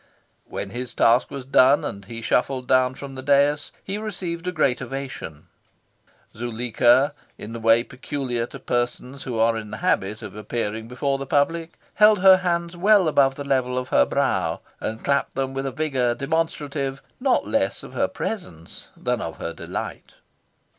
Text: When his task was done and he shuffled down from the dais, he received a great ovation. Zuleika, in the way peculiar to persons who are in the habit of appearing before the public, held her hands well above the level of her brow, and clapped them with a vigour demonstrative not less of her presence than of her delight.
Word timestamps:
When 0.47 0.71
his 0.71 0.95
task 0.95 1.29
was 1.29 1.45
done 1.45 1.85
and 1.85 2.05
he 2.05 2.23
shuffled 2.23 2.67
down 2.67 2.95
from 2.95 3.13
the 3.13 3.21
dais, 3.21 3.71
he 3.83 3.99
received 3.99 4.47
a 4.47 4.51
great 4.51 4.81
ovation. 4.81 5.45
Zuleika, 6.35 7.13
in 7.37 7.53
the 7.53 7.59
way 7.59 7.83
peculiar 7.83 8.47
to 8.47 8.57
persons 8.57 9.25
who 9.25 9.37
are 9.37 9.55
in 9.55 9.69
the 9.69 9.77
habit 9.77 10.23
of 10.23 10.35
appearing 10.35 10.87
before 10.87 11.19
the 11.19 11.27
public, 11.27 11.73
held 11.93 12.17
her 12.21 12.37
hands 12.37 12.75
well 12.75 13.07
above 13.07 13.35
the 13.35 13.43
level 13.43 13.77
of 13.77 13.89
her 13.89 14.07
brow, 14.07 14.61
and 14.79 15.03
clapped 15.03 15.35
them 15.35 15.53
with 15.53 15.67
a 15.67 15.71
vigour 15.71 16.15
demonstrative 16.15 17.03
not 17.19 17.45
less 17.45 17.83
of 17.83 17.93
her 17.93 18.07
presence 18.07 18.87
than 18.97 19.21
of 19.21 19.37
her 19.37 19.53
delight. 19.53 20.13